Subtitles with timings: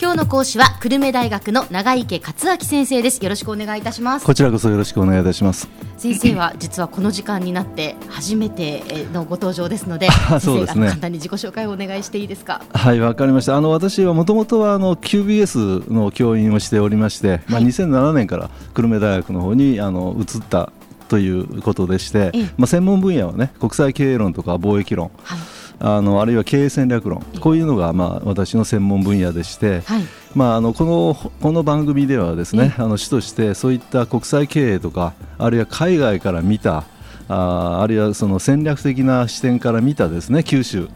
[0.00, 3.22] 今日の講師は久留米大学の長池克明先生です。
[3.22, 4.24] よろしくお願いいたします。
[4.24, 5.68] こちらこそよろしくお願いいたします。
[5.98, 8.82] 先生は実はこの時間になって初めて
[9.12, 10.08] のご登場ですので
[10.40, 10.86] そうですね。
[10.88, 12.62] 簡単に自己紹介をお願いしていいですか？
[12.72, 13.58] はいわかりました。
[13.58, 20.72] あの私はもともとはあの QBS の教員をしておりまして、はい、まあ2007年から久留米大学の方にあの移った
[21.08, 25.38] ということでして、まあ専門分野はね国際経営論とか貿易論、はい
[25.80, 27.22] あのあるいは経営戦略論。
[27.40, 30.02] こういうのがまあ私の専門分野でして、はい、
[30.34, 36.84] まあ、あのこのこの番組ではですねあの主としてそういった国際経営とかあるいは海外から見た
[37.32, 40.88] ああるいはその戦略的な視点から見たですね九州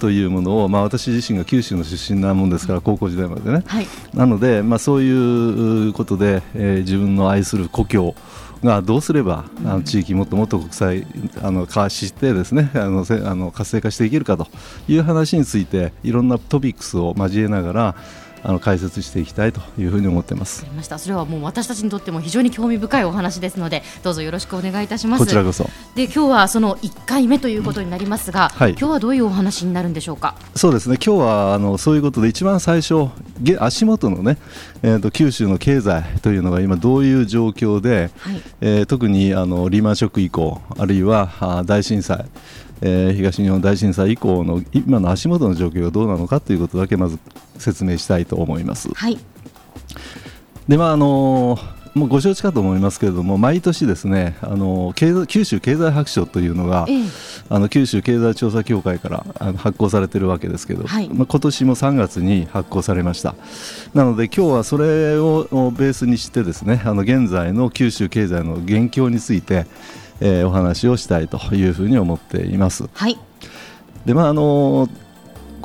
[0.00, 8.16] というものを、まあ、私自身が九州の出身なもんですから高校時代までね、はい、なので、まあ、そういうことで、えー、自分の愛する故郷
[8.66, 11.06] がどうすればあの地域もっともっと国際
[11.42, 14.48] あの化してですね あのあの活性化していけるかと
[14.88, 17.94] いう話についていろんなトピックスを交えながら
[18.42, 20.66] あの解説していきたいというふうに思ってます。
[20.76, 25.20] ましたそれはもう私たちにとっても非常に興味深いお話ですのでどうぞよろしくお願いいたします。
[25.20, 25.68] こちらこそ。
[25.94, 30.34] で今日はその1回目ということになりますが、はい、今日はどういうお話になるんでしょうか？
[30.54, 33.08] そうですね今日はあのそういうことで一番最初
[33.58, 34.38] 足元のね、
[34.82, 42.24] えーと、九州の経済というのが今どういう状況で、はい、えー、特にあのリーマンショック以降あるいはあ大震災
[42.80, 47.18] えー、東日本大震災以降の今の足元の状況がどうなのかということだけまず
[47.58, 48.88] 説明したいと思います。
[48.94, 49.18] はい、
[50.68, 51.58] でまああの
[51.96, 57.04] もうご承知かと思いますけれども毎年ですねあの九州経済白書というのが、ええ、
[57.48, 63.34] あの九州経済調査協会からあの発行されているわけですけど、はい、まあ、今年も3月に発行されました。
[63.94, 69.64] なので今日はそれをベースにしてですねあの現在の九州経済の現況について
[70.20, 72.88] えー、お話をしたいというふうに思っています。
[72.92, 73.18] はい、
[74.04, 74.88] でまああの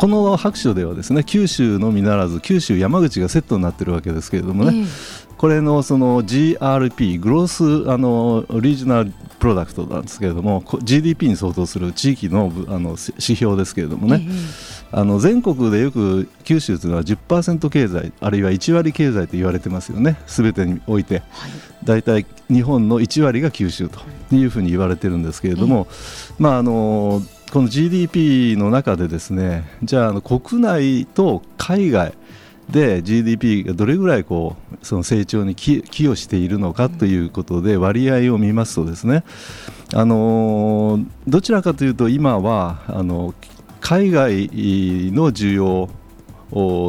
[0.02, 7.48] この白書ではですね九州のみならず九州山口がセットになっているわけですけれどもね、えー、これのその GRP グロー
[7.86, 21.52] スあのリージョナルプロダクトなんですけれども GDP に相当する地域のあの指標ですけれどもね、えーあの全国でよく九州というのは10%経済あるいは1割経済と言われてますよねすべてにおいて、はい、
[21.86, 24.02] 大体日本の1割が九州と
[24.36, 25.88] いうふうに言われてるんですけれども、
[26.40, 32.14] まああのこの GDP の中でですねじゃあの国内と海外
[32.70, 39.26] で GDP がどれぐらいこうその成長に寄与しているのかということで割合を見ますとですね
[39.94, 43.34] あのどちらかというと今はあの
[43.82, 44.32] 海外
[45.12, 45.90] の需要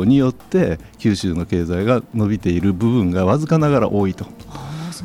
[0.05, 4.27] によって九州の経済が伸びている部分がわずかながら多いと。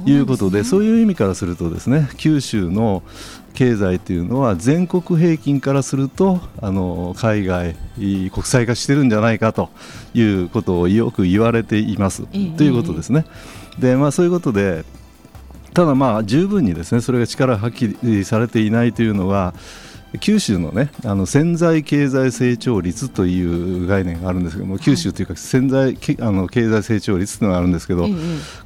[0.06, 3.04] いうことで、ね、そういう意味からするとですね九州の
[3.54, 9.70] 経済というのは全国平均からするとあの海外国際化してるんじゃないかと
[10.14, 13.26] いうことをよく言われています、えー、ということですね。
[13.80, 14.84] でまあ、そういうことで
[15.74, 19.54] ただまあ十分にですねそれが力発揮されていないというのは
[20.20, 28.08] 九州のねあの潜在経済成長率という概念があるんですけども九州というか潜在あの経済成長率というのがあるんですけど、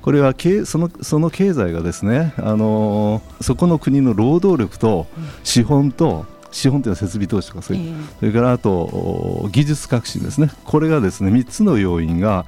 [0.02, 0.34] これは
[0.66, 5.08] そのその経済がですねあのそこの国の労働力と
[5.44, 10.52] 資本と資本というのは設備投資とかそういう、それからあと技術革新ですね。
[10.66, 12.46] これがですね3つの要因が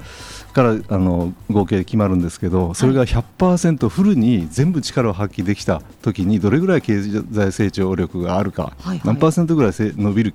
[0.53, 10.33] からあの合計決まるんですけどそれが100%フルに全部力を発揮できた時にどれぐらい経済成長力があるか、はいはい、何パーセントぐらい伸びる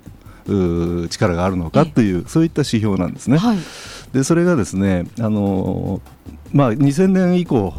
[1.09, 3.37] 力があるのかというそういった指標なんですね。
[3.37, 3.57] はい、
[4.11, 6.01] でそれがですねあの、
[6.51, 7.73] まあ、2000年以降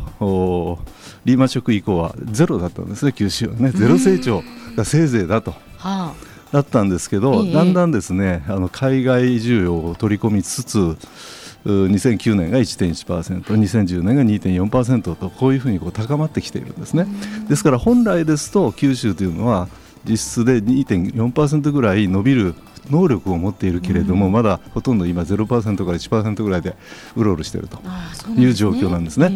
[1.24, 3.70] リーマンショック以降はゼロだったんですね九州はね。
[3.70, 4.42] ゼロ成長
[4.76, 5.54] がせいぜいだと。
[5.80, 6.30] はあ。
[6.52, 10.96] だったんですけど、だんだんですねあの海外需要を取り込みつつ
[11.64, 17.06] 2009年が 1.1%2010 年が2.4%とこういうふうにこう高まってきているんですね。
[17.48, 19.68] ですから本来ですと九州というのは
[20.04, 22.54] 実質で2.4%ぐらい伸びる
[22.90, 26.76] 能力を持っているけれども、まだほとんど今0%から1%ぐらいで
[27.16, 27.78] うろうろしていると
[28.36, 29.32] いう状況なんですね。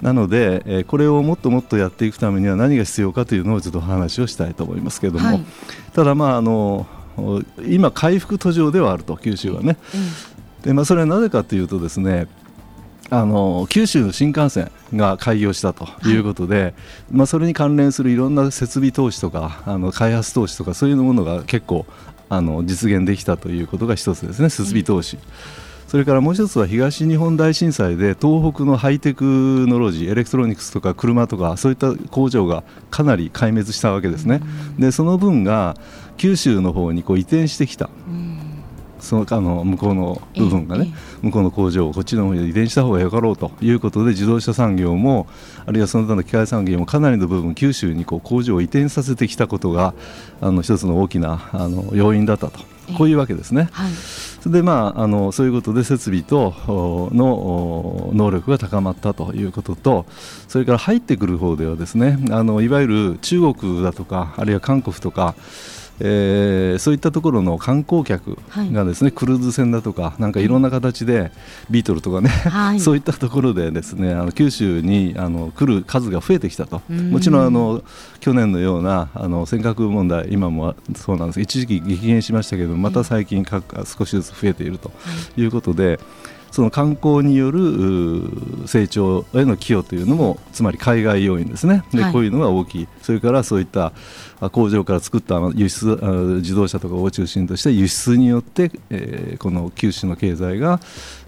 [0.00, 5.44] なので、えこれをもっともっとやっていくためには何が必要かというのをちょっと話をしたいと思いますけれども、はい、
[5.92, 6.86] ただまああの
[7.58, 9.76] 今回復途上ではあると九州はね、
[10.62, 12.28] でまあ、それはなぜかというとですね
[13.10, 16.74] あの九州新幹線が開業したということで、はい、
[17.10, 21.84] まあ、それに関連するいろんな設備投資とかあの開発投資とかそういうものが結構
[22.32, 25.16] あの実現できたということが一つですね設備投資。
[25.16, 25.22] うん
[25.92, 34.40] それからもう一つは東日本大震災で東北のハイテクノロジーエレクトロニクスとか車とかそういった工場がかなり壊滅したわけですね。
[34.78, 35.76] でその分が
[36.16, 37.90] 九州の方にこう移転してきた。
[39.02, 45.26] そのあの向こうの部分がね、向こうの工場をこっちの方に移転した方がよかろうということで自動車産業も
[45.66, 49.94] あるいはその他の機械産業もかなりの部分九州にこう工場を移転させてきたことが
[50.40, 52.72] あの一つの大きなあの要因だったと。
[52.98, 53.68] こういうわけですね。
[53.72, 56.54] はい、それでまああのそういうことで設備と
[57.12, 60.04] の能力が高まったということと
[60.48, 65.34] それから入ってくる方ではですねあのいわゆる中国だとかあるいは韓国とか
[66.04, 68.36] えー、そういったところの観光客
[68.72, 71.30] がですね、はい、クルーズ船だとかなんかいろんな形で
[71.70, 76.82] ビートルとかね、はい、 そういったところでですねあの九州にあの来る数が増えてきたと。
[76.88, 77.82] もちろんあの
[78.20, 81.40] 去年のようなあの尖閣問題今もそうなんです。
[81.40, 84.90] 一時期激減しましたけどまた最近少しずつ増えていると
[85.36, 85.44] い。
[85.44, 85.86] うことで。
[85.86, 85.98] はい
[86.52, 88.28] その観光による
[88.66, 91.82] 成長への寄与というのもつまり海外要因ですね。
[91.92, 92.88] で、はい、こういうのが大きい。
[93.00, 93.92] それからそういった
[94.52, 95.98] 工場から作った輸出
[96.42, 100.78] 自動車とかを中心とした輸出によって、えー、この九州の経済が、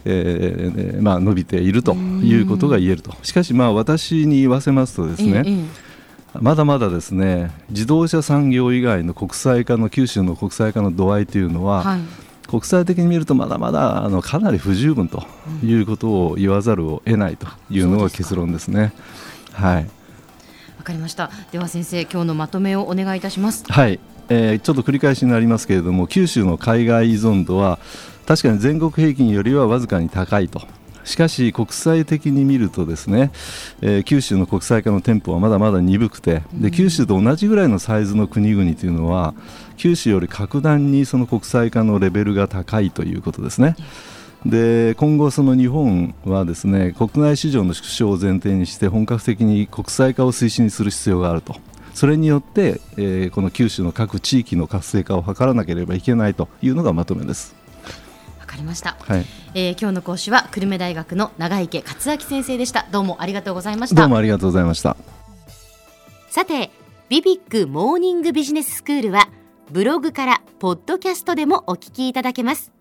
[0.05, 3.15] えーまあ、伸びているということが言えると。
[3.23, 6.39] しかしまあ私に言わせますとですね、ええ。
[6.41, 12.01] まだまだですね自動車産業以外の国際化の九州の国際化の度合いというのは、はい、
[12.47, 15.25] 国際的に見るとまだまだあのかなり不十分と
[15.63, 18.93] いうことを言わざるを得ないというのが結論ですね。
[19.53, 19.87] はい。
[20.77, 21.31] わかりました。
[21.51, 23.65] では先生、今日のまとめをお願いいたします。
[23.67, 23.99] はい。
[24.29, 27.79] えー、ちょっと繰り返しになりますけれども、九州の海外依存度は
[28.27, 30.63] 確かに全国平均よりはわずかに高いと。
[31.05, 33.31] しかし国際的に見るとですね、
[33.83, 39.35] えー、九州の国際化の店舗はまだまだ鈍くてで九州と同じぐらいのサイズの国々というのは
[39.77, 43.77] 九州より格段にその国際化のレベルが高いということですね。
[44.47, 51.57] で今後、その日本はですね国内市場の縮小を前提にして本格的に国際化を推進する必要があると。
[51.95, 57.64] それによって、えー、この九州の各地域の活性化を図らなければいけないというのがまとめです。
[58.55, 58.97] わかりました。
[59.01, 62.87] はい、えー、今日の講師は久留米大学の長池克明先生でした。
[62.93, 64.01] どうもありがとうございました。
[64.03, 64.97] どうもありがとうございました。
[66.31, 66.71] さて、
[67.09, 69.29] ビビックモーニングビジネススクールは
[69.71, 72.73] ブログからポッドキャストでもお聞きいただけます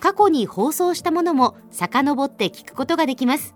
[0.00, 3.54] 過去に放送したものも遡って聞くことができます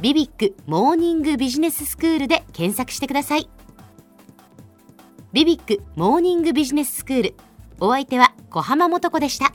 [0.00, 3.48] ビビックモーニングビジネススクールで検索してください
[5.32, 7.34] ビビックモーニングビジネススクール
[7.80, 9.54] お相手は小浜もとこでした